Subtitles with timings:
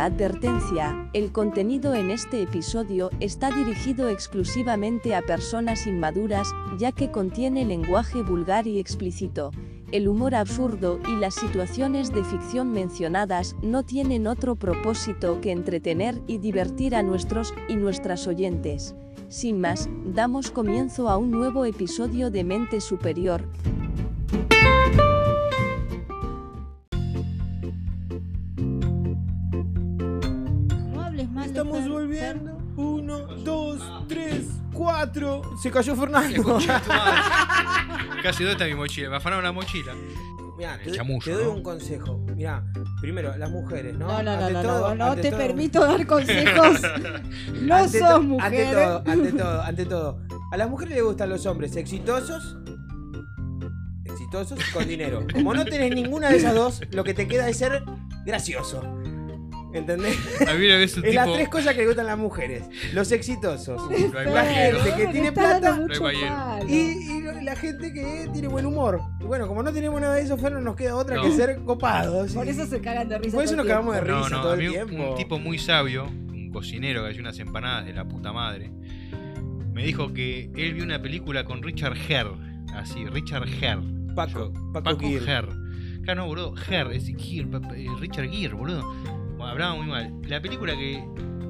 [0.00, 7.66] Advertencia, el contenido en este episodio está dirigido exclusivamente a personas inmaduras, ya que contiene
[7.66, 9.50] lenguaje vulgar y explícito.
[9.92, 16.18] El humor absurdo y las situaciones de ficción mencionadas no tienen otro propósito que entretener
[16.26, 18.94] y divertir a nuestros y nuestras oyentes.
[19.28, 23.44] Sin más, damos comienzo a un nuevo episodio de Mente Superior.
[35.00, 35.56] 4.
[35.56, 36.58] Se cayó Fernando.
[38.22, 39.08] Casi dónde está mi mochila.
[39.08, 39.94] Me afanaron la mochila.
[40.58, 42.18] Mirá, te, te, doy un consejo.
[42.36, 42.62] Mirá,
[43.00, 44.08] primero, las mujeres, ¿no?
[44.08, 46.82] No, no, no, no, te permito dar consejos.
[47.62, 48.44] no ante sos mujer.
[48.44, 49.02] Ante todo, ¿eh?
[49.06, 50.20] ante todo, ante todo.
[50.52, 52.58] A las mujeres les gustan los hombres exitosos,
[54.04, 55.26] exitosos con dinero.
[55.32, 57.82] Como no tenés ninguna de esas dos, lo que te queda es ser
[58.26, 58.82] gracioso.
[59.72, 60.18] ¿Entendés?
[60.48, 61.34] A mí Es las tipo.
[61.36, 62.64] tres cosas que le gustan las mujeres.
[62.92, 63.80] Los exitosos.
[63.90, 64.80] No bajero.
[64.80, 66.68] gente que tiene plata, mucho no.
[66.68, 69.00] Y, y la gente que tiene buen humor.
[69.20, 71.22] Y bueno, como no tenemos nada de eso, Fer, no nos queda otra No.
[71.22, 72.32] que ser copados.
[72.32, 73.36] Por eso se cagan de risa.
[73.36, 75.10] Por eso nos el cagamos de risa no, todo a el mí un- tiempo.
[75.10, 78.72] un tipo muy sabio, un cocinero que hacía unas empanadas de la puta madre,
[79.72, 82.32] me dijo que él vio una película con Richard Gere.
[82.74, 83.80] Así, Richard Gere.
[84.16, 84.98] Paco, Paco, Paco.
[85.00, 85.46] Gere.
[86.02, 88.82] Claro, no, boludo, Gere, es Gere, eh, Richard Gere, boludo.
[89.50, 90.12] Hablaba muy mal.
[90.28, 91.02] La película que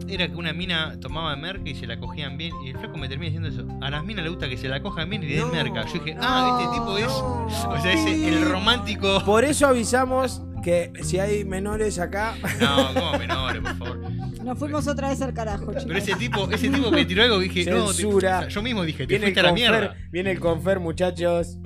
[0.08, 2.52] era que una mina tomaba merca y se la cogían bien.
[2.64, 3.78] Y el flaco me termina diciendo eso.
[3.84, 5.86] A las minas le gusta que se la cojan bien y le den No, merca.
[5.86, 7.06] Yo dije, no, ah, este tipo es.
[7.06, 7.70] no.
[7.70, 9.22] O sea, es el romántico.
[9.24, 12.34] Por eso avisamos que si hay menores acá.
[12.60, 14.00] No, como menores, por favor.
[14.42, 15.84] Nos fuimos otra vez al carajo, chicos.
[15.86, 18.38] Pero ese tipo, ese tipo que tiró algo dije, no, te- Censura.
[18.38, 19.96] o sea, yo mismo dije, te Viene el, fuiste a la confer, mierda.
[20.10, 21.58] viene el confer, muchachos.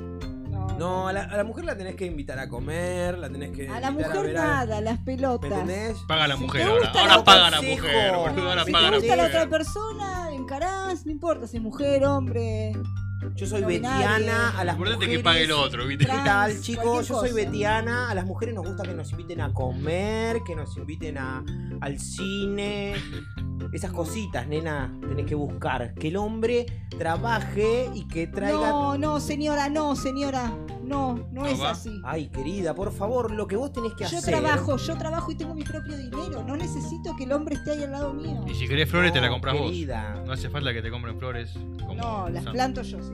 [0.78, 1.08] No.
[1.08, 3.69] A la, a la mujer la tenés que invitar a comer, la tenés que.
[3.69, 5.50] A la mujer ver a- nada, las ¿Me pelotas.
[5.50, 5.97] entendés?
[6.08, 6.89] Paga la mujer ahora.
[6.94, 8.48] Ahora la paga la mujer, boludo.
[8.50, 9.49] Ahora Si paga te la gusta la otra mujer.
[9.50, 12.72] persona, encarás, no importa si es mujer, hombre.
[13.37, 15.17] Yo soy No betiana a las importante es mujeres.
[15.19, 16.05] que pague el otro, ¿viste?
[16.06, 17.09] ¿Qué tal, chicos?
[17.09, 18.09] Yo soy betiana.
[18.11, 21.44] A las mujeres nos gusta que nos inviten a comer, que nos inviten a,
[21.81, 22.94] al cine.
[23.73, 25.94] Esas cositas, nena, tenés que buscar.
[25.94, 26.65] Que el hombre
[26.97, 28.71] trabaje y que traiga.
[28.71, 30.53] No, no, señora, no, señora.
[30.89, 31.71] No, no, ¿No es va?
[31.71, 32.00] así.
[32.05, 34.34] Ay, querida, por favor, lo que vos tenés que Yo hacer.
[34.41, 36.43] trabajo, yo trabajo y tengo mi propio dinero.
[36.47, 38.45] No necesito que el hombre esté ahí al lado mío.
[38.47, 39.62] Y si querés flores, te la compras vos.
[39.71, 40.23] querida.
[40.27, 41.53] No hace falta que te compren flores.
[41.87, 42.53] Como No, las Sam.
[42.53, 43.12] planto yo, sí.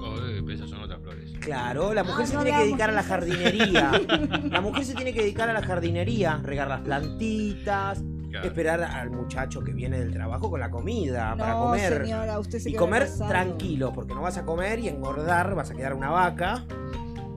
[0.00, 1.32] Oh, esas son otras flores.
[1.40, 3.90] Claro, la mujer Ah, se no tiene que dedicar a la jardinería.
[4.50, 8.46] La mujer se tiene que dedicar a la jardinería, regar las plantitas, Claro.
[8.46, 12.02] esperar al muchacho que viene del trabajo con la comida para comer.
[12.04, 15.74] señora, usted se Y comer tranquilo, porque no vas a comer y engordar, vas a
[15.74, 16.64] quedar una vaca.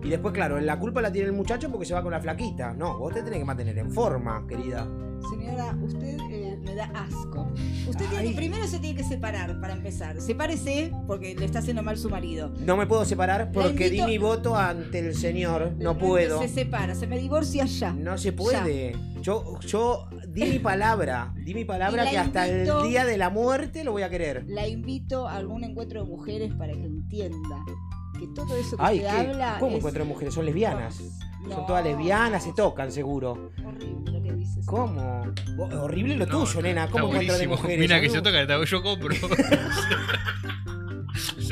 [0.03, 2.73] Y después, claro, la culpa la tiene el muchacho porque se va con la flaquita.
[2.73, 4.87] No, vos te tenés que mantener en forma, querida.
[5.29, 7.47] Señora, usted eh, me da asco.
[7.87, 10.19] Usted tiene, primero se tiene que separar para empezar.
[10.19, 12.51] Sepárese porque le está haciendo mal su marido.
[12.65, 15.73] No me puedo separar porque invito- di mi voto ante el señor.
[15.77, 16.41] No puedo.
[16.41, 17.93] Se separa, se me divorcia ya.
[17.93, 18.95] No se puede.
[19.21, 21.31] Yo, yo di mi palabra.
[21.45, 24.45] Di mi palabra que hasta invito- el día de la muerte lo voy a querer.
[24.47, 27.63] La invito a algún encuentro de mujeres para que entienda
[28.21, 29.17] que todo eso que Ay, usted ¿qué?
[29.31, 29.77] habla ¿Cómo es...
[29.79, 30.33] encuentro mujeres?
[30.33, 31.01] Son lesbianas.
[31.41, 31.55] No.
[31.55, 33.51] Son todas lesbianas, se tocan seguro.
[33.65, 34.65] Horrible lo que dices.
[34.67, 35.23] ¿Cómo?
[35.81, 36.87] Horrible lo No, tuyo, nena.
[36.87, 37.55] ¿Cómo de buenísimo.
[37.55, 37.79] mujeres?
[37.79, 39.15] Mira que se toca, está- yo compro.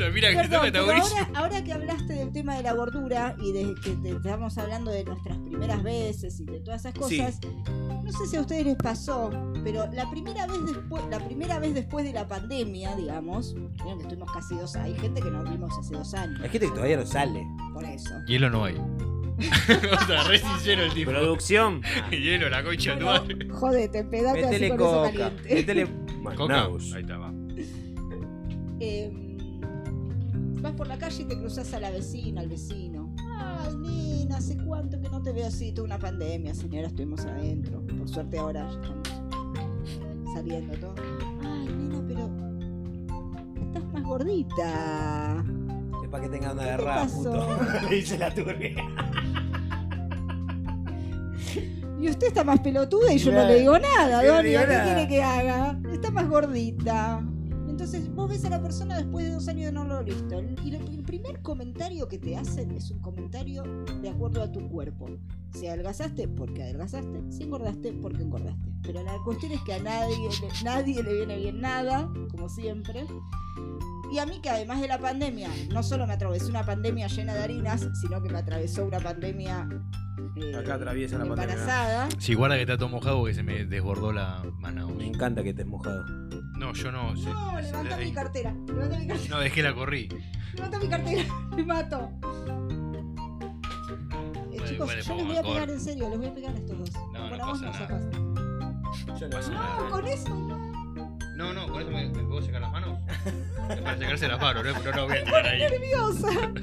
[0.04, 1.02] que está ahora,
[1.34, 5.04] ahora que hablaste del tema de la gordura y de que te- estamos hablando de
[5.04, 7.18] nuestras primeras veces y de todas esas Sí.
[7.18, 7.40] cosas,
[8.02, 9.30] no sé si a ustedes les pasó,
[9.62, 14.02] pero la primera vez después, la primera vez después de la pandemia, digamos, miren que
[14.04, 16.96] estuvimos casi dos hay gente que nos vimos hace dos años, Hay gente que todavía
[16.96, 17.46] no sale.
[17.74, 18.10] por eso.
[18.26, 18.76] Hielo no hay.
[19.40, 21.10] o sea, re sincero el tipo.
[21.12, 21.80] Producción.
[22.10, 23.48] Hielo, la concha tu Bueno, madre.
[23.50, 25.12] jodete, pedate así Métele con eso coca.
[25.12, 25.54] caliente.
[25.54, 25.86] Métele
[26.36, 26.64] Coca.
[26.94, 27.32] Ahí está, va.
[28.80, 29.19] Em,
[30.60, 33.14] vas por la calle y te cruzas a la vecina, al vecino.
[33.38, 35.72] Ay, nena, ¿hace cuánto que no te veo así?
[35.72, 37.82] Tuve una pandemia, señora, estuvimos adentro.
[37.86, 40.94] Por suerte ahora ya estamos saliendo todo.
[41.42, 42.30] Ay, nena, pero
[43.66, 45.44] estás más gordita.
[46.02, 47.46] Es para que tengan una ¿Qué te puto.
[47.90, 48.74] Dice la turbia.
[52.00, 53.46] Y usted está más pelotuda y yo Claro.
[53.48, 54.42] no le digo nada, Doña.
[54.66, 55.78] ¿Qué quiere que haga?
[55.92, 57.22] Está más gordita.
[57.82, 60.38] Entonces vos ves a la persona después de dos años de no lo visto.
[60.62, 63.62] Y lo- el primer comentario que te hacen es un comentario
[64.02, 65.08] de acuerdo a tu cuerpo.
[65.54, 67.22] Si adelgazaste, porque adelgazaste.
[67.30, 68.68] Si engordaste, porque engordaste.
[68.82, 73.06] Pero la cuestión es que a nadie, le- nadie le viene bien nada, como siempre.
[74.12, 77.32] Y a mí que además de la pandemia, no solo me atravesó una pandemia llena
[77.32, 79.66] de harinas, sino que me atravesó una pandemia
[80.36, 81.54] eh, Acá atraviesa la pandemia.
[81.54, 82.08] embarazada.
[82.18, 84.90] Sí, guarda que está todo mojado porque se me desbordó la mano.
[84.90, 86.04] Me encanta que estés mojado.
[86.60, 87.16] No, yo no.
[87.16, 87.24] sí.
[87.24, 88.54] No, levanta mi cartera.
[88.66, 89.28] Levanta mi cartera.
[89.36, 90.08] No, es que la corrí.
[90.54, 91.24] Levanta mi cartera.
[91.56, 92.10] Me mato.
[94.52, 96.58] Eh, Bueno, chicos, yo les voy a pegar en serio, les voy a pegar a
[96.58, 96.90] estos dos.
[97.12, 97.98] No, no pasa no, nada.
[98.10, 99.50] No Pasa sé.
[99.52, 99.76] nada.
[99.80, 100.70] No, con eso no.
[101.36, 102.98] No, no, con eso me, me puedo secar las manos.
[103.82, 104.72] Para secarse las manos, ¿no?
[104.82, 105.60] Pero no voy a tirar ahí.
[105.70, 106.28] Nerviosa.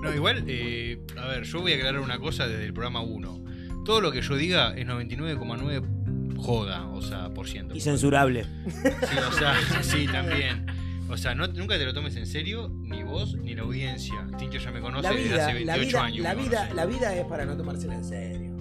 [0.00, 3.84] No, igual, eh, a ver, yo voy a aclarar una cosa desde el programa 1.
[3.84, 5.97] Todo lo que yo diga es 99,9
[6.36, 7.74] joda, o sea, por ciento.
[7.74, 8.44] Y censurable.
[8.66, 10.66] Sí, o sea, sí, también.
[11.10, 14.26] O sea, no, nunca te lo tomes en serio, ni vos ni la audiencia.
[14.38, 16.22] Tincho ya me conoce La desde vida, hace 28 la vida, años.
[16.22, 18.54] la vida, la vida es para no tomársela en serio.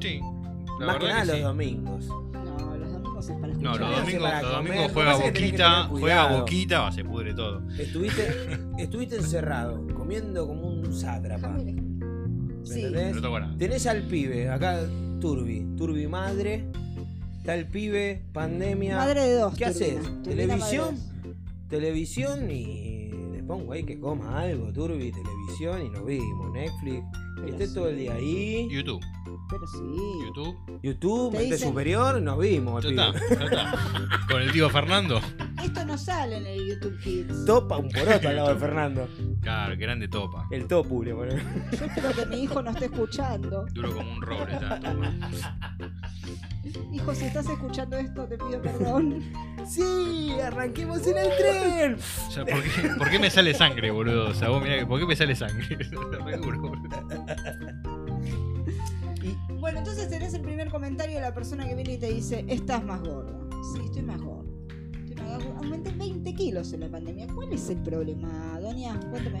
[0.00, 0.20] Sí,
[0.80, 1.42] la Más que verdad nada que los sí.
[1.42, 2.06] domingos.
[2.06, 3.72] No, los domingos es para escuchar.
[3.72, 6.26] No, los domingos, los domingos lo que juega Boquita, juega.
[6.38, 7.62] Boquita, va, se pudre todo.
[7.78, 8.28] Estuviste,
[8.78, 11.48] estuviste encerrado, comiendo como un sátrapa.
[11.58, 12.80] Déjame- ¿Me Sí.
[12.84, 13.14] entendés?
[13.16, 13.54] No toco nada.
[13.58, 14.80] Tenés al pibe, acá
[15.22, 16.64] Turbi, Turbi madre.
[17.38, 18.96] Está el pibe, pandemia.
[18.96, 19.54] Madre de dos.
[19.54, 20.00] ¿Qué haces?
[20.24, 20.96] ¿Televisión?
[21.68, 27.04] Televisión y le pongo ahí que coma algo, Turbi, televisión y nos vimos, Netflix.
[27.36, 27.74] Pero Esté sí.
[27.74, 28.68] todo el día ahí.
[28.68, 29.00] YouTube,
[29.48, 29.78] Pero sí.
[30.26, 30.80] YouTube.
[30.82, 32.82] YouTube, Te mente dicen- superior, nos vimos.
[32.84, 33.74] Ya está, ya está.
[34.28, 35.20] Con el tío Fernando.
[35.62, 37.44] Esto no sale en el YouTube Kids.
[37.44, 39.08] Topa un poroto al lado de Fernando.
[39.40, 40.46] Claro, grande topa.
[40.50, 41.42] El topu le ponemos.
[41.78, 43.66] Yo espero que mi hijo no esté escuchando.
[43.72, 44.80] Duro como un roble está.
[46.92, 49.22] Hijo, si estás escuchando esto, te pido perdón.
[49.66, 50.30] ¡Sí!
[50.44, 51.94] ¡Arranquemos en el tren!
[51.94, 54.30] O sea, ¿por qué, por qué me sale sangre, boludo?
[54.30, 55.66] O sea, vos mirá ¿por qué me sale sangre?
[55.76, 57.26] Re duro, boludo.
[59.58, 62.84] Bueno, entonces tenés el primer comentario de la persona que viene y te dice, estás
[62.84, 63.32] más gorda.
[63.72, 64.31] Sí, estoy más gorda.
[65.56, 67.26] Aumenté 20 kilos en la pandemia.
[67.34, 68.98] ¿Cuál es el problema, doña?
[69.10, 69.40] Cuéntame.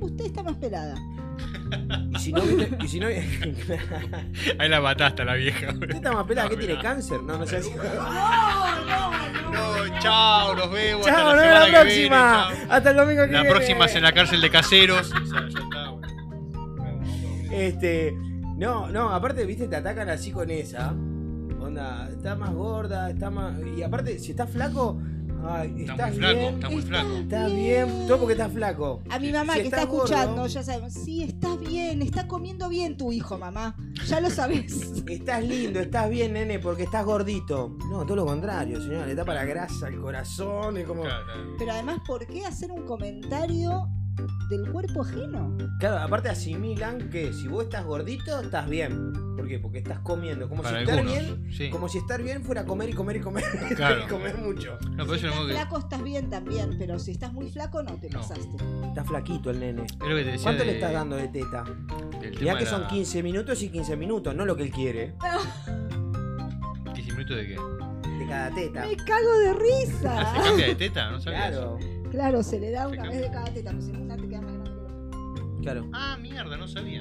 [0.00, 0.94] Usted está más pelada.
[2.10, 2.68] Y si no viene.
[2.82, 3.54] Y si no viene.
[4.58, 5.94] Ahí la mataste a la vieja, ¿Qué boludo.
[5.96, 6.48] está más pelada?
[6.48, 7.22] ¿Qué tiene cáncer?
[7.22, 7.60] No, no sé.
[7.60, 9.86] No, no, no.
[9.86, 11.06] No, chao, nos vemos.
[11.06, 11.36] hasta ¡Chao!
[11.36, 12.48] ¡Nos vemos la que viene, próxima!
[12.50, 12.66] chao.
[12.70, 13.54] Hasta el domingo que La viene.
[13.54, 15.12] próxima es en la cárcel de caseros.
[15.22, 16.08] O sea, ya está, boludo.
[17.52, 18.14] Este.
[18.56, 20.94] No, no, aparte, viste, te atacan así con esa.
[21.78, 23.54] Onda, está más gorda, está más.
[23.76, 25.00] Y aparte, si estás flaco.
[25.46, 26.54] Ay, Está estás muy flaco, bien.
[26.54, 27.16] está muy flaco.
[27.16, 27.88] Estás bien.
[28.08, 29.02] Todo porque estás flaco.
[29.08, 30.92] A mi mamá Si que está estás gordo- escuchando, ya sabemos.
[30.92, 33.76] Sí, está bien, está comiendo bien tu hijo, mamá.
[34.08, 35.02] Ya lo sabes.
[35.06, 37.76] Estás lindo, estás bien, nene, porque estás gordito.
[37.88, 39.06] No, todo lo contrario, señora.
[39.06, 40.76] Le tapa la grasa al corazón.
[40.76, 41.04] Es como.
[41.56, 43.86] Pero además, ¿por qué hacer un comentario
[44.48, 45.56] del cuerpo ajeno?
[45.78, 49.12] Claro, aparte asimilan que si vos estás gordito, estás bien.
[49.36, 49.58] ¿Por qué?
[49.58, 50.48] Porque estás comiendo.
[50.48, 51.52] Como Para si estar algunos, bien.
[51.52, 51.70] sí.
[51.70, 53.44] Como si estar bien fuera comer y comer y comer.
[53.76, 54.04] Claro.
[54.04, 54.78] y comer mucho.
[54.90, 55.52] No, pero eso si estás que.
[55.52, 58.18] flaco estás bien también, pero si estás muy flaco no te No.
[58.20, 58.56] pasaste.
[58.88, 59.82] Está flaquito el nene.
[59.84, 61.64] Es lo que te decía ¿Cuánto de- le estás dando de teta?
[62.20, 65.14] de que la- son 15 minutos y 15 minutos, no lo que él quiere.
[66.94, 67.56] 15 minutos de qué.
[68.18, 68.86] De cada teta.
[68.86, 70.34] Me cago de risa.
[70.34, 71.10] ¿Se cambia de teta?
[71.10, 71.78] ¿No sabía Claro,
[72.10, 73.20] Claro, se le da Se una cambia.
[73.20, 73.84] vez de cada teta, pues
[75.62, 75.88] claro.
[75.92, 77.00] Ah, mierda, no sabía.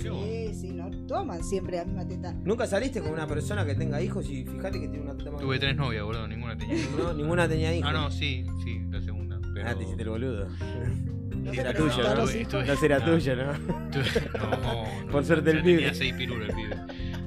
[0.00, 2.32] Sí, sí, no toman siempre la misma teta.
[2.44, 5.40] Nunca saliste con una persona que tenga hijos y fíjate que tiene una teta más
[5.40, 6.98] Tuve tres novias, boludo, ninguna tenía hijos.
[6.98, 7.90] No, ninguna tenía hijos.
[7.90, 9.40] Ah, no, sí, sí, la segunda.
[9.54, 9.68] Pero...
[9.68, 10.46] Ah, te hiciste el boludo.
[10.48, 12.24] No Sí, te era presentó tuyo, ¿no?
[12.28, 13.52] Estuve- No será no, tuyo, ¿no?
[13.90, 14.50] tuve- No,
[15.06, 15.76] no, Por suerte el pibe.
[15.78, 16.76] Tenía seis pirulos el pibe.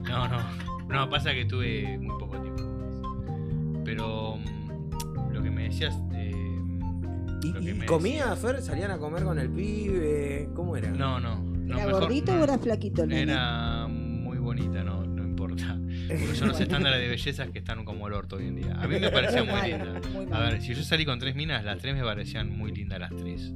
[0.09, 0.37] No, no.
[0.87, 3.81] No, pasa que tuve muy poco tiempo.
[3.83, 5.95] Pero mm, lo que me decías.
[7.43, 8.61] ¿Y, y comía, Fer?
[8.61, 10.49] ¿Salían a comer con el pibe?
[10.55, 10.91] ¿Cómo era?
[10.91, 11.41] No, no.
[11.41, 13.31] no ¿Era mejor- gordito o era flaquito el nene?
[13.33, 15.77] Era muy bonita, no, no importa.
[16.07, 18.75] Porque son los estándares de bellezas que están como el orto hoy en día.
[18.79, 20.01] A mí me parecía muy linda.
[20.35, 23.15] A ver, si yo salí con tres minas, las tres me parecían muy lindas las
[23.15, 23.51] tres.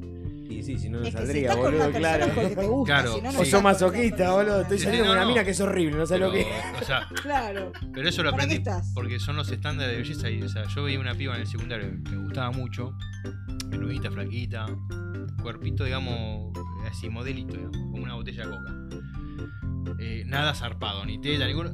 [0.50, 2.28] Y sí, si no, no Es que si saldría, boludo, claro.
[2.28, 3.38] te gusta, Claro, si no, no sí.
[3.42, 4.62] O sos masoquista, boludo.
[4.62, 5.32] Estoy Sí, saliendo no, con una no.
[5.32, 6.46] mina que es horrible, no sé lo que.
[6.82, 7.72] o sea, Claro.
[7.94, 8.92] pero eso lo ¿Para aprendí qué estás?
[8.94, 10.30] porque son los estándares de belleza.
[10.30, 12.96] Y, o sea, yo veía una piba en el secundario que me gustaba mucho,
[13.70, 14.66] menudita, flaquita,
[15.42, 16.54] cuerpito, digamos,
[16.92, 19.96] así, modelito, digamos, como una botella de coca.
[20.00, 21.72] Eh, nada zarpado, ni teta, ninguno.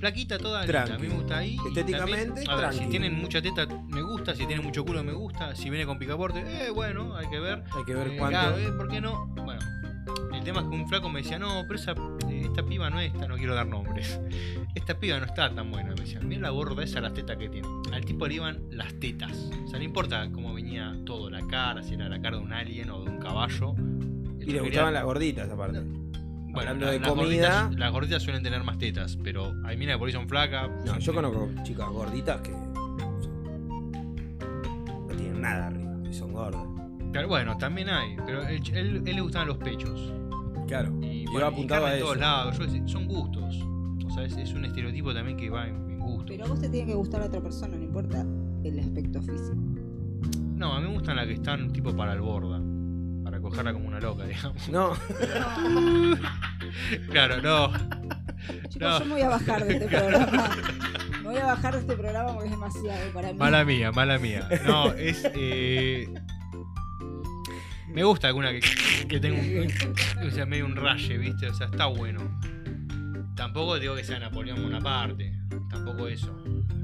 [0.00, 1.56] Flaquita toda a mí me gusta ahí.
[1.64, 3.66] y Estéticamente, también, a ver, si tienen mucha teta,
[4.24, 4.34] gusta.
[4.40, 5.54] Si tienen mucho culo, me gusta.
[5.54, 7.62] Si viene con picaporte, eh, bueno, hay que ver.
[7.76, 8.38] Hay que ver Eh, cuánto.
[8.38, 9.26] claro, eh, ¿Por qué no?
[9.26, 9.60] Bueno,
[10.34, 11.92] el tema es que un flaco me decía, no, pero esa,
[12.30, 14.20] eh, esta piba no es esta, no quiero dar nombres.
[14.74, 16.18] Esta piba no está tan buena, me decía.
[16.20, 17.68] Mira la gorda esa, las tetas que tiene.
[17.92, 19.30] Al tipo le iban las tetas.
[19.64, 22.52] O sea, no importa cómo venía todo, la cara, si era la cara de un
[22.52, 23.74] alien o de un caballo.
[24.40, 25.80] Y le gustaban las gorditas, aparte.
[25.80, 27.62] Bueno, hablando la- de las comida.
[27.66, 30.68] gorditas- las gorditas suelen tener más tetas, pero hay minas que por ahí son flacas.
[30.84, 32.52] No, yo conozco chicas gorditas que.
[35.44, 36.62] Nada arriba, y son gordas.
[37.12, 40.12] Claro, bueno, también hay, pero él, él- él le gustaban los pechos.
[40.66, 40.92] Claro.
[41.02, 42.20] Y, Y bueno, va y apuntado carne a en todos eso.
[42.24, 42.58] lados.
[42.58, 43.56] Yo sé, son gustos.
[44.06, 46.24] O sea, es, es un estereotipo también que va en, en gusto.
[46.28, 48.24] Pero a vos te tiene que gustar a otra persona, no importa
[48.64, 49.56] el aspecto físico.
[50.56, 52.60] No, a mí me gustan las que están tipo para el borda.
[53.24, 54.68] Para cogerla como una loca, digamos.
[54.70, 54.92] No,
[57.10, 57.70] Claro, no.
[58.68, 58.98] Chicos, No.
[59.00, 60.50] yo me voy a bajar de este programa.
[61.24, 63.38] Me voy a bajar de este programa porque es demasiado para mí.
[63.38, 64.46] Mala mía, mala mía.
[64.66, 65.22] No, es.
[65.34, 66.06] Eh...
[67.88, 68.60] Me gusta alguna que,
[69.08, 70.26] que tenga un.
[70.26, 71.48] O sea, medio un raye, ¿viste?
[71.48, 72.20] O sea, está bueno.
[73.36, 75.32] Tampoco digo que sea Napoleón Bonaparte.
[75.70, 76.36] Tampoco eso.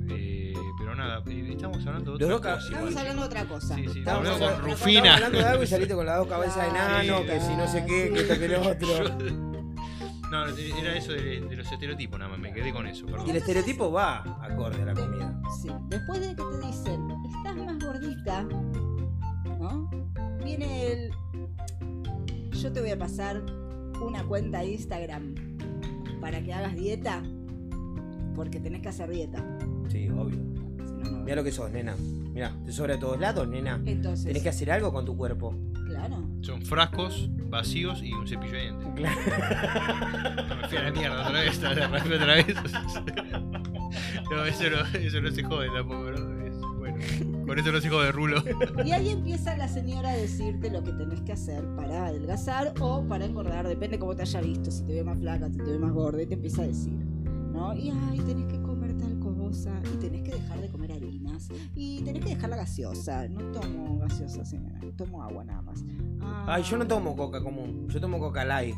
[0.08, 2.66] Eh, pero nada, eh, estamos hablando de otra dos cosa.
[2.72, 2.98] Estamos igual.
[2.98, 3.74] hablando de otra cosa.
[3.74, 4.88] Sí, sí, Estábamos hablando con Rufina.
[4.98, 7.56] estábamos hablando de algo y saliste con las dos cabezas de enano, Sí, que si
[7.56, 8.14] no sé qué, sí.
[8.14, 9.49] que esto que lo otro.
[10.30, 13.26] No, era eso de, de los estereotipos, nada más, me quedé con eso, perdón.
[13.26, 15.42] Y el estereotipo va acorde a la comida.
[15.60, 15.68] Sí.
[15.88, 18.42] Después de que te dicen, estás más gordita,
[19.58, 19.90] ¿no?
[20.44, 21.10] Viene el.
[22.52, 23.42] Yo te voy a pasar
[24.00, 25.34] una cuenta de Instagram
[26.20, 27.22] para que hagas dieta,
[28.34, 29.44] porque tenés que hacer dieta.
[29.88, 30.36] Sí, obvio.
[30.86, 31.18] Si no, no.
[31.24, 31.96] Mira lo que sos, nena.
[32.32, 33.80] Mira, te sobra de todos lados, nena.
[33.84, 35.54] Entonces, Tenés que hacer algo con tu cuerpo.
[35.86, 36.22] claro.
[36.42, 38.88] Son frascos vacíos y un cepillo de dientes.
[38.96, 39.20] Claro.
[40.48, 42.46] No, me fui a la mierda otra vez, otra vez, otra vez.
[44.30, 46.46] No, eso no, eso no se jode tampoco, ¿no?
[46.46, 46.96] Es- bueno,
[47.46, 48.42] con eso no se jode rulo.
[48.84, 53.02] Y ahí empieza la señora a decirte lo que tenés que hacer para adelgazar o
[53.06, 55.78] para engordar, depende cómo te haya visto, si te ve más flaca, si te ve
[55.78, 56.92] más gorda, y te empieza a decir,
[57.52, 57.74] ¿no?
[57.74, 58.59] Y ay, tenés que
[61.82, 63.26] y tenés que dejar la gaseosa.
[63.28, 65.82] No tomo gaseosa, señora, tomo agua nada más.
[66.20, 67.88] Ah, Ay, yo no tomo coca común.
[67.88, 68.76] Yo tomo coca light.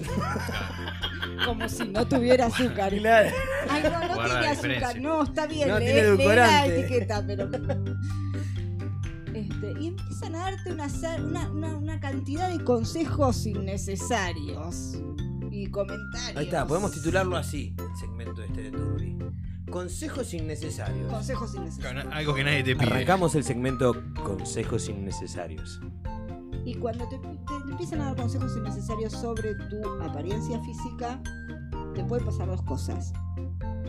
[1.46, 2.92] Como si no tuviera azúcar.
[2.96, 3.30] Claro.
[3.68, 5.00] Ay, no, no Guarda tiene azúcar.
[5.00, 5.68] No, está bien.
[5.68, 6.08] No lee- tiene lee la
[6.66, 6.80] edulcorante.
[6.80, 7.48] etiqueta, pero.
[9.32, 10.88] Este, y empiezan a darte una,
[11.24, 14.98] una, una, una cantidad de consejos innecesarios
[15.52, 16.36] y comentarios.
[16.36, 18.59] Ahí está, podemos titularlo así, el segmento este.
[19.70, 21.12] Consejos innecesarios.
[21.12, 22.06] Consejos innecesarios.
[22.12, 22.90] Algo que nadie te pide.
[22.90, 25.80] Arrancamos el segmento Consejos innecesarios.
[26.64, 31.20] Y cuando te, te empiezan a dar consejos innecesarios sobre tu apariencia física,
[31.94, 33.12] te pueden pasar dos cosas.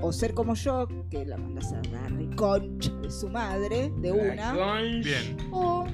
[0.02, 4.54] O ser como yo, que la mandas a la reconcha de su madre, de una.
[5.04, 5.38] Bien.
[5.52, 5.86] O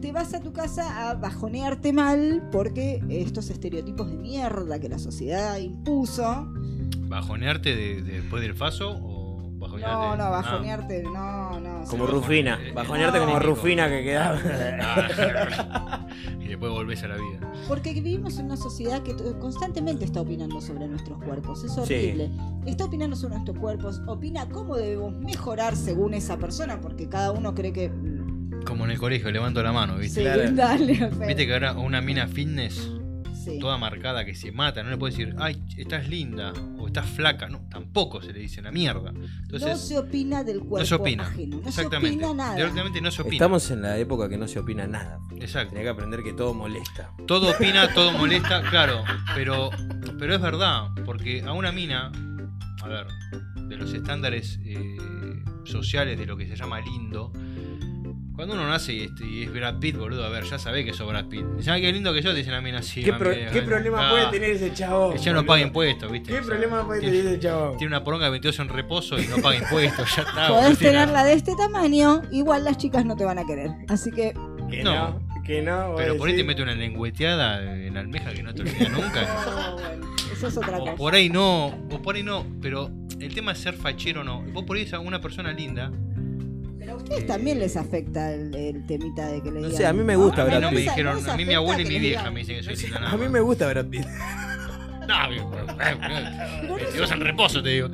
[0.00, 4.98] te vas a tu casa a bajonearte mal porque estos estereotipos de mierda que la
[4.98, 6.52] sociedad impuso.
[7.08, 9.94] ¿Bajonearte de, de- después del faso o bajonearte?
[9.94, 10.30] No, no, Ah.
[10.30, 11.84] bajonearte, no, no.
[11.88, 12.58] Como Sí, Rufina.
[12.62, 14.38] eh, Bajonearte como Rufina que quedaba.
[14.82, 16.06] Ah,
[16.40, 17.40] y después volvés a la vida.
[17.66, 21.64] Porque vivimos en una sociedad que constantemente está opinando sobre nuestros cuerpos.
[21.64, 22.30] Es horrible.
[22.66, 27.54] Está opinando sobre nuestros cuerpos, opina cómo debemos mejorar según esa persona, porque cada uno
[27.54, 27.88] cree que.
[27.88, 30.20] mm, Como en el colegio, levanto la mano, ¿viste?
[30.20, 30.50] Sí, Claro.
[30.52, 31.26] dale, Fer.
[31.28, 32.90] Viste que ahora una mina fitness
[33.48, 33.58] Sí.
[33.58, 37.48] toda marcada que se mata, no le puedes decir, ay, estás linda o estás flaca,
[37.48, 39.12] no, tampoco se le dice la mierda.
[39.12, 41.24] no Entonces, se opina del cuerpo no se opina.
[41.28, 41.60] ajeno.
[41.62, 42.18] No Exactamente.
[42.18, 42.56] se opina nada.
[42.56, 43.34] Directamente no se opina.
[43.36, 45.18] Estamos en la época que no se opina nada.
[45.40, 45.70] Exacto.
[45.70, 47.12] Tenés que aprender que todo molesta.
[47.26, 49.02] Todo opina, todo molesta, claro,
[49.34, 49.70] pero,
[50.18, 52.10] pero es verdad, porque a una mina,
[52.82, 53.06] a ver,
[53.68, 54.96] de los estándares eh,
[55.64, 57.32] sociales de lo que se llama lindo,
[58.38, 60.94] cuando uno nace y, este, y es Brad Pitt, boludo, a ver, ya sabés que
[60.94, 61.44] sos Brad Pitt.
[61.56, 63.02] Dicen, ay, qué lindo que yo, dicen la mina así.
[63.02, 65.12] ¿Qué, a pro- mí, qué problema ah, puede tener ese chabón?
[65.12, 66.28] Que ya no paga impuestos, ¿viste?
[66.32, 67.76] ¿Qué O sea, problema puede tiene- tener ese chabón?
[67.76, 70.48] Tiene una poronga de 22 en reposo y no paga impuestos, ya está.
[70.48, 73.70] Podés tenerla de este tamaño, igual las chicas no te van a querer.
[73.88, 74.32] Así que.
[74.70, 74.94] Que No.
[74.94, 75.28] no.
[75.44, 75.94] Que no.
[75.96, 79.26] Pero por ahí te mete una lengüeteada en la almeja que no te olvidas nunca.
[79.48, 80.94] Oh, bueno, eso es otra O cosa.
[80.94, 84.42] por ahí no, o por ahí no, pero el tema es ser fachero o no.
[84.52, 85.90] Vos por ahí sos una persona linda.
[86.98, 89.76] Ustedes también les afecta el, el temita de que le No digan.
[89.78, 90.88] sé, a mí me gusta A mí Brad no me Pitt.
[90.88, 92.34] dijeron, a mí mi abuela y mi vieja digan.
[92.34, 93.00] me dicen que soy linda.
[93.00, 94.06] nada A mí me gusta Brad Pitt.
[95.08, 95.14] No,
[96.68, 97.88] no 22 en reposo te digo.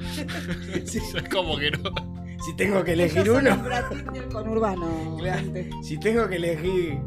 [1.30, 1.78] ¿Cómo que no?
[2.44, 3.56] Si tengo que elegir uno.
[3.58, 5.16] Brad Pitt del conurbano.
[5.20, 5.38] Claro.
[5.38, 5.70] gente.
[5.84, 6.99] Si tengo que elegir.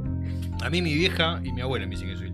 [0.63, 2.26] A mí mi vieja y mi abuela me dicen que soy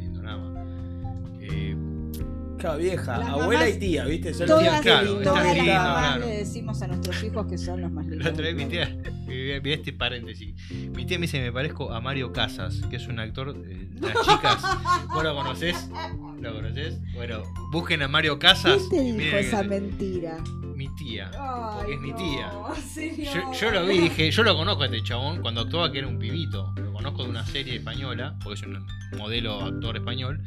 [2.64, 4.34] Claro, vieja, Las abuela mamás- y tía, ¿viste?
[4.34, 6.26] Son los Todas, claro, todas las lindo, mamás claro.
[6.26, 8.26] le decimos a nuestros hijos que son los más lindos.
[8.26, 8.84] La otra vez mi tía,
[9.30, 10.56] eh, mirá este paréntesis.
[10.96, 14.14] Mi tía me dice me parezco a Mario Casas, que es un actor de las
[14.26, 14.62] chicas.
[15.14, 15.90] ¿Vos lo conocés?
[16.40, 17.00] ¿Lo conocés?
[17.16, 18.82] Bueno, busquen a Mario Casas.
[18.90, 20.38] ¿Quién te y dijo que esa mentira?
[20.76, 21.32] Mi tía.
[21.34, 22.52] Ay, Porque es mi tía.
[23.34, 26.08] Yo, yo lo vi dije, yo lo conozco a este chabón cuando actuaba que era
[26.08, 30.42] un pibito conozco de una serie española, porque es un modelo actor español,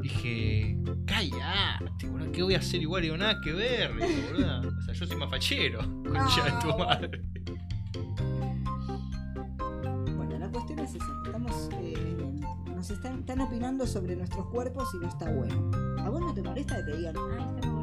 [0.00, 3.02] dije, callate, boludo, ¿qué voy a hacer igual?
[3.02, 4.68] Y digo, nada que ver, boludo.
[4.78, 7.22] O sea, yo soy más fachero, concha de tu madre.
[10.16, 12.16] Bueno, la cuestión es esa, estamos, eh,
[12.74, 15.70] nos están, opinando sobre nuestros cuerpos y no está bueno.
[15.98, 17.81] ¿A vos no te molesta que te digan, ah, está bueno?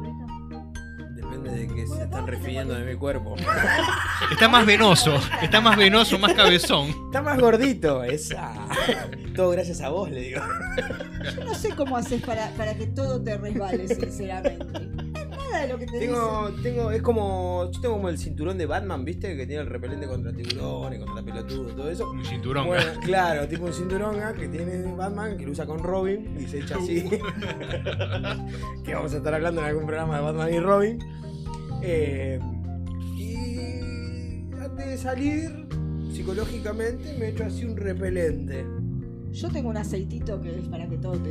[1.30, 3.36] Depende de qué se están refiriendo de mi cuerpo.
[4.30, 6.88] Está más venoso, está más venoso, más cabezón.
[7.06, 8.52] Está más gordito, esa.
[9.34, 10.40] Todo gracias a vos, le digo.
[11.36, 14.99] Yo no sé cómo haces para, para que todo te resbale, sinceramente.
[15.50, 18.66] Nada de lo que te Tengo, tengo, es como, yo tengo como el cinturón de
[18.66, 19.36] Batman, ¿viste?
[19.36, 22.10] Que tiene el repelente contra tiburones, contra pelotudos, todo eso.
[22.10, 22.66] Un cinturón.
[22.66, 24.32] Bueno, claro, tipo un cinturón ¿ah?
[24.32, 27.08] que tiene Batman, que lo usa con Robin y se echa así.
[28.84, 30.98] que vamos a estar hablando en algún programa de Batman y Robin.
[31.82, 32.38] Eh,
[33.16, 35.66] y antes de salir,
[36.12, 38.64] psicológicamente me echo así un repelente.
[39.32, 41.30] Yo tengo un aceitito que es para que todo te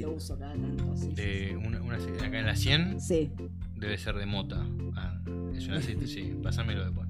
[0.00, 0.96] Lo uso cada tanto.
[0.96, 3.30] Sí, sí, De una, una- acá en la 100 sí.
[3.76, 4.64] debe ser de mota.
[4.96, 5.18] Ah,
[5.56, 6.34] es un aceite, sí.
[6.42, 7.08] Pásamelo después.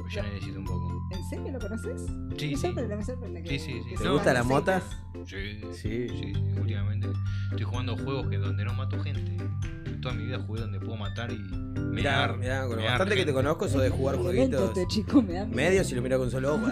[0.00, 1.02] Pues ya necesito un poco.
[1.12, 2.02] ¿En serio lo conoces?
[2.36, 2.56] Sí, me sí.
[2.56, 3.90] sorprende, me sorprende que- Sí, sí, sí.
[3.90, 4.56] ¿Te sepan gusta la aceites.
[4.58, 4.82] mota?
[5.26, 6.08] Sí, Sí.
[6.08, 7.08] sí, últimamente
[7.50, 9.36] estoy jugando juegos que donde no mato gente.
[10.02, 13.14] Toda mi vida jugué donde puedo matar y Mirá, mear, mirá, con lo mear bastante
[13.16, 16.18] que te conozco, eso de jugar jueguitos este chico me da medios y lo miro
[16.18, 16.66] con solo ojo.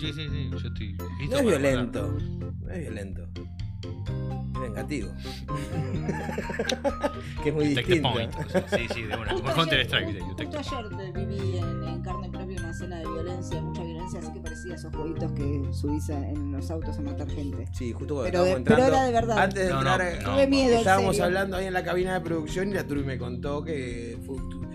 [0.00, 2.18] Sí, sí, sí, yo estoy listo No es violento,
[2.60, 3.28] no es violento.
[4.66, 5.08] Es vengativo.
[7.42, 7.84] que es muy matar.
[7.84, 8.12] Take the distinto.
[8.12, 8.34] point.
[8.34, 9.30] o sea, sí, sí, de una.
[9.32, 13.04] Justo Como Counter ayer- Strike, Justo ayer viví en, en carne propia una escena de
[13.06, 17.00] violencia, mucha violencia, así que parecía esos jueguitos que subís a- en los autos a
[17.02, 17.66] matar gente.
[17.72, 18.96] Sí, justo cuando Pero, de- estábamos pero entrando.
[18.96, 19.38] era de verdad.
[19.38, 20.32] Antes de No, entrar, no, no.
[20.34, 21.24] Tuve miedo, estábamos serio.
[21.26, 24.66] hablando ahí en la cabina de producción y la Turi me contó que fu- tu-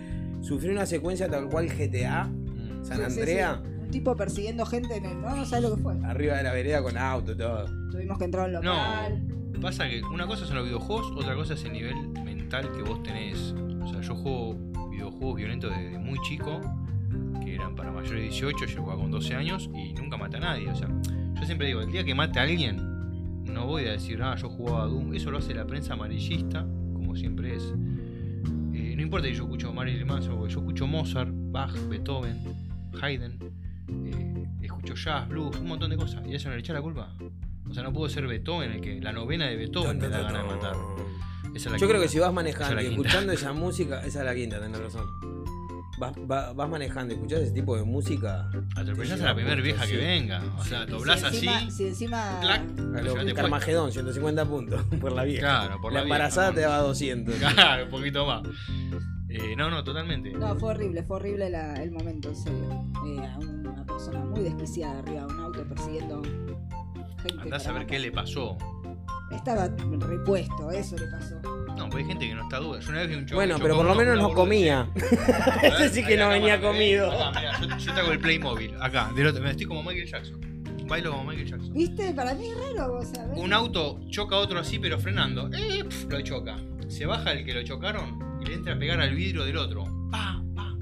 [0.41, 2.83] sufrió una secuencia tal cual GTA, Mm.
[2.85, 3.69] San Sí, sí, Andrea, sí.
[3.81, 5.21] Un tipo persiguiendo gente en el.
[5.21, 5.93] No, no sabes lo que fue.
[6.05, 7.65] arriba de la vereda con auto y todo.
[7.91, 8.73] Tuvimos que entrar a un No.
[9.61, 13.03] Pasa que una cosa son los videojuegos, otra cosa es el nivel mental que vos
[13.03, 13.53] tenés.
[13.83, 14.55] O sea, yo juego
[14.89, 16.59] videojuegos violentos desde muy chico,
[17.43, 20.39] que eran para mayores de 18, yo jugaba con 12 años y nunca maté a
[20.39, 20.67] nadie.
[20.67, 22.77] O sea, yo siempre digo, el día que mate a alguien,
[23.45, 25.13] no voy a decir, ah, yo jugaba a Doom.
[25.13, 27.63] Eso lo hace la prensa amarillista, como siempre es.
[28.73, 32.41] Eh, no importa si yo escucho Marilyn Manson, porque yo escucho Mozart, Bach, Beethoven,
[32.99, 33.37] Haydn,
[34.07, 36.25] eh, escucho jazz, blues, un montón de cosas.
[36.25, 37.15] ¿Y a eso no le echa la culpa?
[37.71, 40.43] O sea, no puedo ser Beethoven, el que la novena de Beethoven me da ganas
[40.43, 40.75] de matar.
[41.55, 44.19] Esa es la Yo creo que si vas es manejando y escuchando esa música, esa
[44.19, 45.05] es la quinta, tenés razón.
[45.99, 48.49] Vas, va- vas manejando y escuchás ese tipo de música.
[48.75, 49.91] Atropellás a la lleva primera vieja sí.
[49.91, 50.41] que venga.
[50.57, 51.47] O sea, doblás si así.
[51.47, 52.39] encima, Si encima.
[52.41, 52.61] clac.
[53.03, 55.41] Fíjate, Carmagedón, 150 puntos por la vieja.
[55.41, 56.55] Claro, por la, la, vieja, embarazada ¿no?
[56.55, 57.35] te daba 200.
[57.53, 58.41] Claro, un poquito más.
[59.29, 60.31] Eh, no, no, totalmente.
[60.31, 62.83] No, fue horrible, fue horrible la- el momento, en serio.
[63.05, 66.21] Eh, a una persona muy desquiciada arriba de un auto persiguiendo
[67.21, 67.41] gente.
[67.41, 68.57] Andás a ver qué le pasó.
[69.31, 71.35] Estaba repuesto, eso le pasó.
[71.77, 72.79] No, pues hay gente que no está duda.
[72.81, 74.89] Yo una vez vi un chabón Bueno, que pero por lo menos no comía.
[75.63, 77.09] Ese sí que no venía comido.
[77.11, 78.73] Acá, mirá, yo, yo te hago el Playmobil.
[78.81, 79.41] Acá, del otro.
[79.41, 80.41] Me estoy como Michael Jackson.
[80.87, 81.73] Bailo como Michael Jackson.
[81.73, 82.13] ¿Viste?
[82.13, 83.37] Para mí es raro, vos sabés.
[83.39, 85.49] Un auto choca a otro así, pero frenando.
[85.53, 86.57] Eh, pf, lo choca.
[86.89, 89.85] Se baja el que lo chocaron y le entra a pegar al vidrio del otro.
[90.11, 90.73] Pa, pa.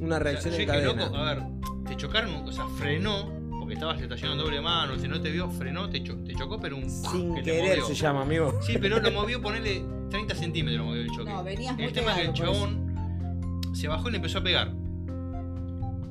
[0.00, 1.04] Una O sea, reacción yo en dije, cadena.
[1.04, 1.42] loco, a ver,
[1.86, 3.30] te chocaron, o sea, frenó,
[3.66, 6.76] porque estabas estacionando doble mano, si no te vio, frenó, te, cho- te chocó, pero
[6.76, 7.86] un Sin que te querer movió.
[7.86, 8.56] se llama, amigo.
[8.62, 11.32] Sí, pero lo movió, ponele 30 centímetros, lo movió el choque.
[11.32, 14.42] No, venías muy el tema es que el chabón se bajó y le empezó a
[14.44, 14.72] pegar.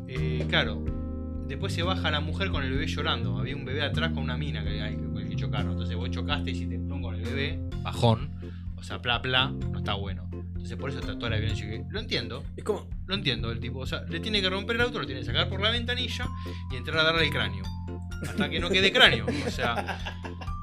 [0.10, 0.84] Eh, claro,
[1.48, 3.38] después se baja la mujer con el bebé llorando.
[3.38, 5.72] Había un bebé atrás con una mina que, ay, con el que chocaron.
[5.72, 8.32] Entonces vos chocaste y si te con el bebé, bajón.
[8.76, 10.25] O sea, pla, pla, no está bueno.
[10.66, 11.70] Entonces por eso trató la violencia.
[11.70, 12.90] que- Lo entiendo, Es como.
[13.06, 13.80] lo entiendo el tipo.
[13.80, 16.28] O sea, le tiene que romper el auto, lo tiene que sacar por la ventanilla
[16.72, 17.64] y entrar a darle el cráneo.
[18.28, 19.28] Hasta que no quede cráneo.
[19.46, 20.00] O sea,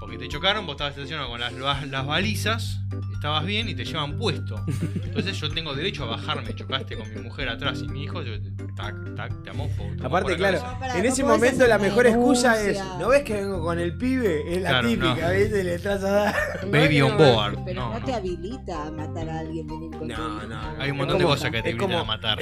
[0.00, 2.80] porque te chocaron, vos estabas estacionado con las, las, las balizas,
[3.14, 4.56] estabas bien y te llevan puesto.
[5.04, 6.52] Entonces yo tengo derecho a bajarme.
[6.52, 8.32] Chocaste con mi mujer atrás y mi hijo, yo
[8.74, 9.84] tac, tac, te amofo.
[9.98, 10.58] te Aparte, claro.
[10.80, 12.82] No, en ese momento la mejor excusa es.
[12.98, 14.42] ¿No ves que vengo con el pibe?
[14.56, 15.32] Es la Claro, típica, no.
[15.34, 15.64] ¿viste?
[15.64, 16.34] Le estás a dar.
[16.64, 17.58] ¿No ves Baby on board.
[17.64, 18.06] Pero No, no, no.
[18.06, 20.60] te habilita a matar a alguien venir con No, tu- no, no.
[20.82, 22.38] Hay un montón de cosas que te invitan a matar.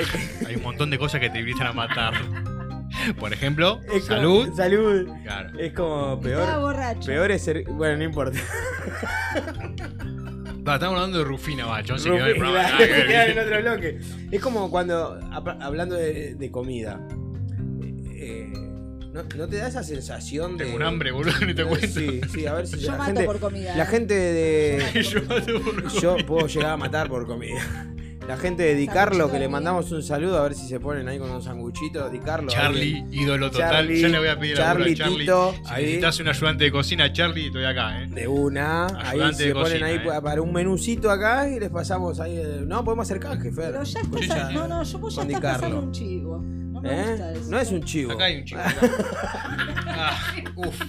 [0.47, 2.15] Hay un montón de cosas que te invitan a matar.
[3.19, 4.55] Por ejemplo, es como- salud.
[4.57, 5.09] Salud.
[5.23, 5.59] Claro.
[5.59, 6.61] Es como peor.
[6.61, 7.07] borracho.
[7.07, 7.65] Peor es ser.
[7.71, 8.39] Bueno, no importa.
[10.67, 11.97] Va, estamos hablando de Rufina Bacho.
[11.99, 12.79] Se quedó en el programa.
[12.81, 13.99] en otro bloque.
[14.31, 15.19] Es como cuando,
[15.61, 17.01] hablando de, de comida,
[18.13, 18.53] eh,
[19.13, 20.65] ¿no, no te da esa sensación de...
[20.65, 21.87] Tengo un hambre, boludo, ni te cuento.
[21.87, 23.75] Sí, sí, a ver si Yo la mato gente, por comida.
[23.77, 23.87] la ¿eh?
[23.87, 25.03] gente de...
[25.11, 26.27] Yo mato por Yo comida.
[26.27, 27.63] puedo llegar a matar por comida.
[28.29, 31.09] La gente de Dicarlo, Sanguchito que le mandamos un saludo, a ver si se ponen
[31.09, 32.09] ahí con un sanguchito.
[32.11, 32.49] Dicarlo.
[32.49, 33.71] Charlie, ídolo total.
[33.71, 35.19] Charlie, ya le voy a pedir a Charlie, Charlie.
[35.21, 35.83] Tito, si ahí.
[35.85, 38.07] necesitas un ayudante de cocina, Charlie, estoy acá, ¿eh?
[38.09, 40.01] De una, ahí Ayudante se de ponen cocina, ahí eh.
[40.07, 42.37] pa- para un menucito acá y les pasamos ahí.
[42.37, 43.73] el- No, podemos hacer canje, Fer.
[43.73, 44.49] Pero ya Sí, estás.
[44.49, 44.55] sí.
[44.55, 45.61] No, no, yo vos ya estás Di Carlo.
[45.61, 46.39] pasando un chivo.
[46.39, 47.07] No me ¿Eh?
[47.11, 47.51] gusta eso.
[47.51, 48.13] No es un chivo.
[48.13, 48.61] Acá hay un chico.
[48.61, 48.81] acá.
[50.03, 50.19] Ah,
[50.57, 50.81] uf.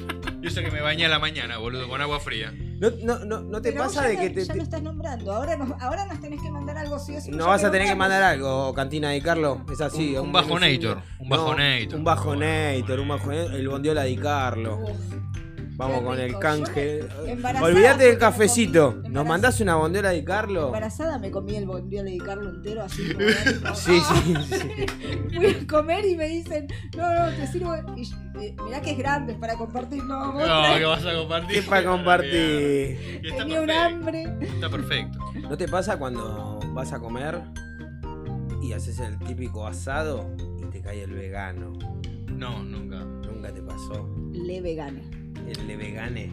[0.41, 2.53] Yo sé que me bañé a la mañana, boludo, con agua fría.
[2.81, 5.31] ¿No, no, no, no te Pero pasa de que te, Ya te- lo estás nombrando.
[5.31, 7.29] Ahora nos, ahora nos tenés que mandar algo sí o sí.
[7.29, 9.63] no vas a tener que mandar algo, Cantina de Carlo?
[9.71, 10.15] Es así.
[10.17, 11.95] Un- un bajonator, un No, bajonator.
[11.99, 13.53] un bajonator, un bajonator.
[13.53, 14.79] El bondiola de Carlo.
[15.77, 16.99] Vamos qué con el canje.
[17.61, 18.95] Olvídate del cafecito.
[19.01, 20.67] comí- ¿Nos mandás una bondiola de Carlo?
[20.67, 23.27] Embarazada me comí el bondiola de Carlo entero así como
[23.75, 24.43] Sí, ¡ah!
[24.45, 25.35] sí, sí.
[25.35, 27.75] Fui a comer y me dicen, no, no, te sirvo.
[27.95, 28.03] Y,
[28.43, 30.03] eh, mirá que es grande para compartir.
[30.03, 31.63] No, vos No, que vas a compartir.
[31.63, 33.21] ¿Qué para compartir?
[33.37, 34.37] Tenía un hambre.
[34.41, 35.17] Está perfecto.
[35.41, 37.41] ¿No te pasa cuando vas a comer
[38.61, 40.29] y haces el típico asado
[40.61, 41.73] y te cae el vegano?
[42.27, 42.99] No, nunca.
[42.99, 44.07] Nunca te pasó.
[44.33, 45.20] Le vegane.
[45.47, 46.27] El de vegane.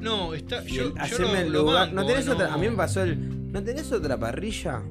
[0.00, 0.62] No, está.
[0.66, 1.86] Y Yo, el yo hacerme lo- el lo lugar.
[1.88, 2.32] banco, ¿No tenés no.
[2.34, 2.52] otra?
[2.54, 3.52] A mí me pasó el.
[3.52, 4.82] ¿No tenés otra parrilla?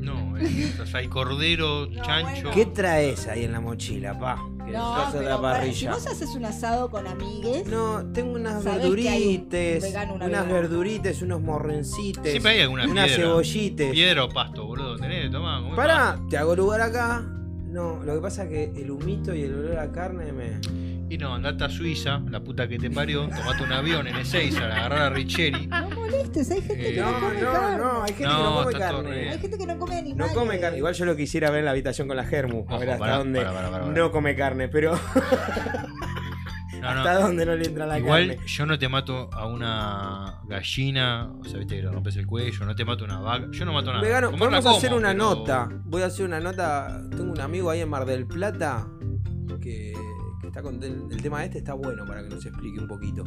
[0.00, 2.30] No, es- o sea, hay cordero, No, chancho.
[2.32, 2.50] bueno.
[2.52, 4.36] ¿Qué traes ahí en la mochila, pa?
[4.64, 5.92] Que No, pero otra para- si parrilla.
[5.92, 10.60] vos haces un asado con amigues, No, tengo unas un verdurites, vegano, una unas vegana.
[10.60, 13.22] verdurites, unos morrencites, Siempre hay alguna unas piedra.
[13.24, 13.92] cebollites.
[13.92, 14.96] Piedra o pasto, boludo.
[14.96, 17.20] Tenés, tomá, Pará, te hago lugar acá.
[17.66, 20.60] No, lo que pasa es que el humito y el olor a carne me.
[21.10, 23.28] Y no, andate a Suiza, la puta que te parió.
[23.28, 25.66] Tomate un avión en Ezeiza, la agarrar a Richeri.
[25.66, 27.76] no molestes, hay gente Eh, que no, No, come no, carne.
[27.78, 29.28] no, hay gente que No, no come carne.
[29.30, 30.34] Hay gente que no come No animales.
[30.34, 30.78] come carne.
[30.78, 32.64] Igual yo lo quisiera ver en la habitación con la Germu.
[32.68, 33.44] A ver hasta dónde
[33.94, 34.92] no come carne, pero
[36.80, 37.20] No, hasta no.
[37.22, 38.46] dónde no le entra la Igual carne.
[38.46, 42.64] yo no te mato a una gallina, o sea, viste que le rompes el cuello,
[42.64, 43.48] no te mato a una vaca.
[43.50, 44.00] Yo no mato nada.
[44.02, 45.68] Vegano, podemos como, hacer una pero- nota.
[45.84, 47.02] Voy a hacer una nota.
[47.10, 48.86] Tengo un amigo ahí en Mar del Plata
[49.60, 49.92] que
[50.50, 53.24] está con el, el tema este está bueno para que nos explique un poquito.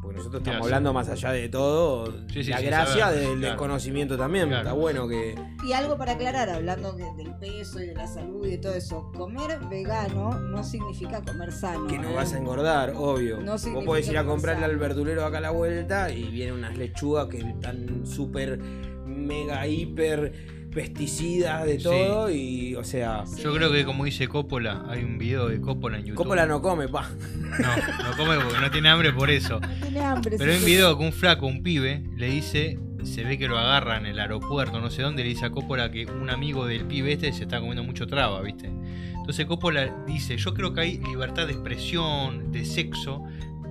[0.00, 3.38] Porque nosotros estamos hablando más allá de todo, Sí, sí, la sí, gracia saber, del
[3.38, 3.52] claro.
[3.54, 4.46] desconocimiento también.
[4.48, 4.62] Claro.
[4.62, 5.34] Está bueno que
[5.66, 8.74] Y algo para aclarar, hablando de- del peso y de la salud y de todo
[8.74, 11.88] eso, comer vegano no significa comer sano.
[11.88, 12.14] Que no ¿eh?
[12.14, 13.40] vas a engordar, obvio.
[13.40, 14.72] No Vos podés ir a comprarle sano.
[14.74, 18.60] al verdulero acá a la vuelta y vienen unas lechugas que están súper,
[19.04, 21.84] mega, hiper pesticidas de Sí.
[21.84, 25.96] todo y, o sea, Yo creo que como dice Coppola, hay un video de Coppola
[25.96, 26.16] en YouTube.
[26.16, 27.08] Coppola no come, pa.
[27.40, 29.58] No, no come porque no tiene hambre por eso.
[29.58, 30.36] No tiene hambre.
[30.36, 30.64] Pero hay sí.
[30.64, 34.04] un video que un flaco, un pibe, le dice, se ve que lo agarra en
[34.04, 37.32] el aeropuerto, no sé dónde, le dice a Coppola que un amigo del pibe este
[37.32, 38.70] se está comiendo mucho traba, ¿viste?
[39.16, 43.24] Entonces Coppola dice, yo creo que hay libertad de expresión, de sexo,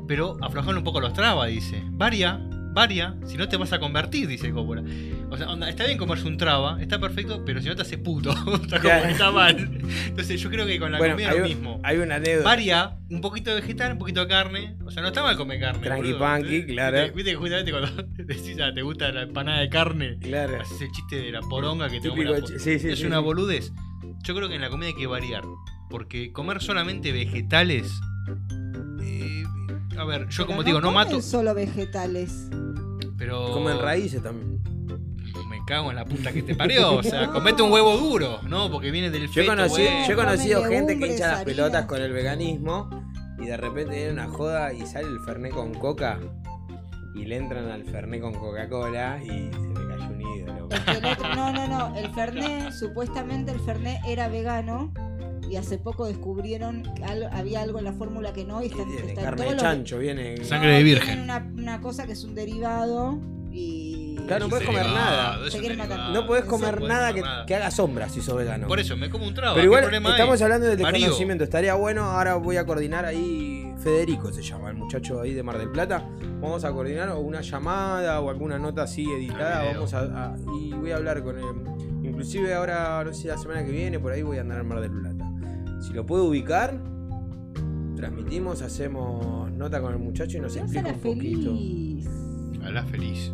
[0.07, 1.83] pero aflojando un poco los trabas, dice.
[1.91, 2.41] Varia,
[2.75, 4.83] varia, si no te vas a convertir, dice Coppola.
[5.31, 7.97] O sea, onda, está bien comerse un traba, está perfecto, pero si no te hace
[7.97, 8.29] puto,
[8.61, 9.79] está como mal.
[10.05, 11.79] Entonces yo creo que con la Bueno, comida es lo un- mismo.
[11.83, 12.43] hay una anécdota.
[12.43, 14.75] Varia, un poquito de vegetal, un poquito de carne.
[14.85, 15.81] O sea, no está mal comer carne.
[15.81, 16.97] Tranqui panqui, claro.
[17.15, 20.61] Viste que justamente cuando decís, ah, te gusta la empanada de carne, Claro.
[20.61, 22.89] haces el chiste de la poronga que te come Típico la po- chi- sí, sí,
[22.89, 23.23] Es sí, una sí.
[23.23, 23.71] boludez.
[24.23, 25.43] Yo creo que en la comida hay que variar.
[25.89, 27.89] Porque comer solamente vegetales.
[29.01, 29.43] eh,
[29.97, 31.21] a ver, yo Pero como digo, no mato.
[31.21, 32.49] solo vegetales.
[33.25, 33.51] Pero.
[33.51, 34.61] Comen raíces también.
[35.49, 36.95] Me cago en la puta que te parió.
[36.97, 38.69] O sea, comete un huevo duro, ¿no?
[38.71, 40.07] Porque viene del Yo he, feto, conocido, huevo.
[40.07, 42.89] yo he conocido gente que legumbres, hincha las pelotas con el veganismo
[43.39, 46.19] y de repente viene una joda y sale el Fernet con coca
[47.15, 50.67] y le entran al Fernet con Coca-Cola y se me cayó un ídolo.
[50.71, 51.95] Es que el otro- no, no, no.
[51.97, 54.93] El Fernet, supuestamente el Fernet era vegano.
[55.49, 58.61] Y hace poco descubrieron que al- había algo en la fórmula que no.
[58.63, 59.09] Y ¿Qué están, tiene?
[59.09, 60.43] están Carne de chancho, viene.
[60.43, 61.21] Sangre de virgen.
[61.21, 63.19] Una, una cosa que es un derivado.
[63.51, 64.15] Y.
[64.27, 65.37] Claro, no podés comer nada.
[66.11, 67.45] No podés comer nada que, nada.
[67.45, 68.67] que haga sombra si sos vegano.
[68.67, 69.53] Por eso, me como un traba.
[69.53, 70.43] Pero ¿qué igual estamos hay?
[70.43, 71.43] hablando del desconocimiento.
[71.43, 73.71] Estaría bueno, ahora voy a coordinar ahí.
[73.83, 76.03] Federico se llama, el muchacho ahí de Mar del Plata.
[76.41, 79.61] Vamos a coordinar o una llamada o alguna nota así editada.
[79.61, 79.71] Ah.
[79.73, 81.45] Vamos a, a- y voy a hablar con él.
[82.03, 84.81] Inclusive ahora, no sé, la semana que viene, por ahí voy a andar en Mar
[84.81, 85.14] del Plata.
[85.85, 86.79] Si lo puedo ubicar,
[87.95, 91.51] transmitimos, hacemos nota con el muchacho y nos a explica la un poquito.
[91.51, 92.07] feliz.
[92.63, 93.31] Habla feliz.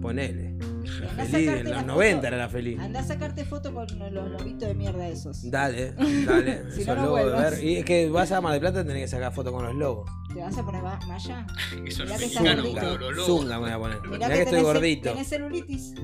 [0.00, 0.52] Ponele.
[1.00, 2.26] La Andá a feliz, en los la 90 foto.
[2.26, 2.78] era la feliz.
[2.80, 5.48] Andá a sacarte foto con los lobitos de mierda esos.
[5.50, 5.92] Dale,
[6.26, 6.70] dale.
[6.72, 7.64] Si Esos no, no lobos de ver.
[7.64, 10.10] Y es que vas a Mar del Plata tenés que sacar foto con los lobos.
[10.34, 11.46] ¿Te vas a poner ma- malla?
[11.86, 13.24] Eso Mirá es que gordito.
[13.24, 13.96] Zunga me voy a poner.
[14.02, 15.10] Mirá Mirá que, que estoy tenés, gordito.
[15.12, 15.94] tenés celulitis.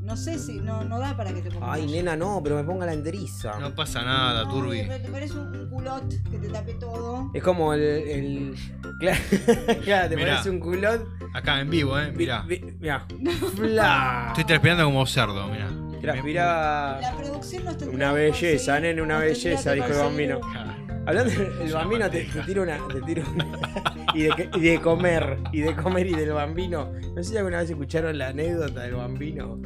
[0.00, 1.70] No sé si no, no da para que te pongas.
[1.72, 3.58] Ay, nena, no, pero me ponga la enteriza.
[3.60, 4.86] No pasa nada, No, Turbi.
[4.86, 7.30] Te, te parece un, un culot que te tape todo.
[7.34, 7.80] Es como el.
[7.80, 8.54] el...
[9.84, 10.30] Claro, te Mirá.
[10.36, 11.06] pones un culot.
[11.34, 12.12] Acá en vivo, eh.
[12.12, 12.42] Mirá.
[12.42, 13.06] Vi- vi- Mirá.
[13.56, 14.24] Fla.
[14.28, 15.68] Estoy transpirando como cerdo, mirá.
[16.00, 16.98] Transpira.
[17.00, 19.86] La producción nos tendría Una que belleza, conseguir- nene, una nos tendría belleza, que dijo
[19.86, 20.70] el conseguir bambino.
[20.74, 22.78] un- Hablando del bambino, te, te tiro una.
[22.88, 23.46] Te tiro una
[24.14, 25.38] y, de, que- y de comer.
[25.52, 26.90] Y de comer y del bambino.
[27.16, 29.58] No sé si alguna vez escucharon la anécdota del bambino.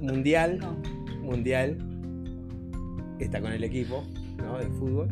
[0.00, 0.58] Mundial.
[0.58, 0.76] No.
[1.22, 1.78] Mundial.
[3.18, 4.04] Está con el equipo,
[4.38, 4.58] ¿no?
[4.58, 5.08] De fútbol.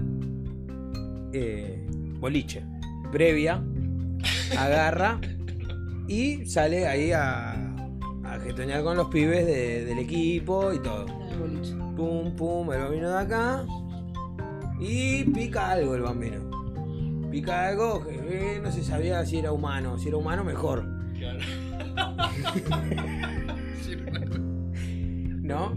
[1.33, 1.87] Eh,
[2.18, 2.62] boliche.
[3.12, 3.62] Previa.
[4.59, 5.20] Agarra.
[6.09, 11.07] Y sale ahí a, a getonear con los pibes de- del equipo y todo.
[11.96, 13.64] Pum, pum, el bambino de acá.
[14.81, 16.50] Y pica algo el bambino.
[17.31, 19.98] Pica algo que eh, no se sabía si era humano.
[19.98, 20.85] Si era humano, mejor.
[21.16, 21.38] Claro.
[25.50, 25.74] ¿No?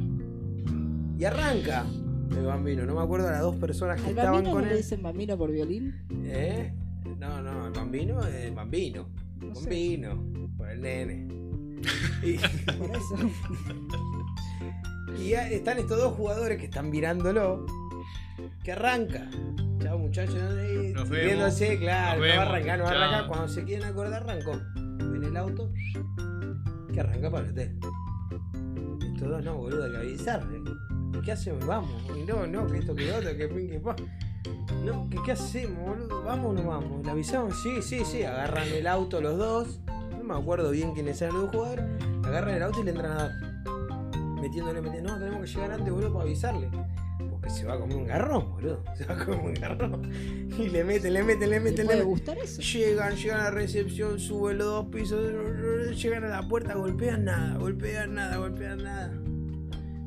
[1.17, 1.85] Y arranca
[2.31, 2.85] el bambino.
[2.85, 4.77] No me acuerdo de las dos personas que ¿Al estaban bambino no con le él.
[4.77, 5.95] dicen bambino por violín?
[6.25, 6.73] ¿Eh?
[7.17, 9.09] No, no, el bambino es el bambino.
[9.39, 9.61] No sé.
[9.61, 10.23] Bambino.
[10.57, 11.27] Por el nene.
[12.23, 13.17] Y, Por eso.
[15.19, 17.65] y ya están estos dos jugadores que están mirándolo.
[18.63, 19.29] Que arranca.
[19.81, 20.35] Chao muchachos,
[20.93, 23.27] Nos viéndose, claro, Nos no va a arrancar, no va a arrancar.
[23.27, 24.53] Cuando se quieren acordar, arrancó.
[24.77, 25.73] En el auto,
[26.93, 27.79] que arranca para el hotel.
[29.29, 30.61] Dos, no, boludo, hay que avisarle.
[31.23, 31.65] ¿Qué hacemos?
[31.65, 31.91] Vamos.
[32.27, 33.95] No, no, que esto, que lo otro, que pin, que pa.
[34.83, 36.23] No, ¿qué, ¿qué hacemos, boludo?
[36.23, 37.05] ¿Vamos o no vamos?
[37.05, 37.61] ¿Le avisamos?
[37.61, 38.23] Sí, sí, sí.
[38.23, 39.79] Agarran el auto los dos.
[40.17, 41.85] No me acuerdo bien quiénes eran los dos jugadores.
[42.23, 43.31] Agarran el auto y le entran a dar.
[44.41, 45.13] Metiéndole, metiendo.
[45.13, 46.69] No, tenemos que llegar antes, boludo, para avisarle.
[47.47, 48.83] Se va a comer un garrón, boludo.
[48.95, 50.11] Se va a comer un garrón.
[50.57, 52.07] Y le meten, le meten, le ¿Le meten, le meten.
[52.07, 52.61] gustar eso?
[52.61, 55.19] Llegan, llegan a la recepción, suben los dos pisos,
[56.01, 59.11] llegan a la puerta, golpean nada, golpean nada, golpean nada.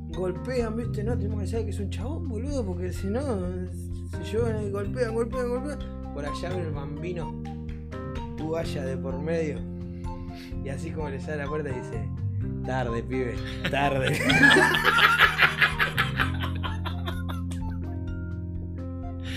[0.08, 3.22] Golpean, viste, no, tenemos que saber que es un chabón, boludo, porque si no,
[4.10, 5.78] se llevan y golpean, golpean, golpean.
[6.14, 7.42] Por allá ven el bambino,
[8.50, 9.58] vaya de por medio.
[10.64, 12.08] Y así como le sale a la puerta dice,
[12.64, 13.34] tarde, pibe,
[13.70, 14.18] tarde.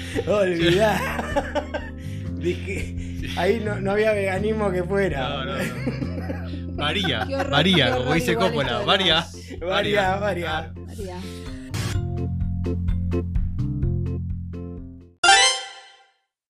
[0.27, 1.73] Olvidá.
[2.33, 2.95] Dije,
[3.37, 5.29] ahí no, no había veganismo que fuera.
[5.29, 6.75] No, no, no.
[6.75, 9.27] Varía, varía, como dice Coppola, varía.
[9.59, 10.71] Varía, varía.
[10.75, 11.19] María.